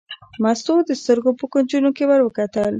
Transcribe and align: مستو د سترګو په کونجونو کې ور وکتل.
مستو 0.43 0.73
د 0.89 0.91
سترګو 1.01 1.31
په 1.39 1.45
کونجونو 1.53 1.89
کې 1.95 2.03
ور 2.07 2.21
وکتل. 2.23 2.69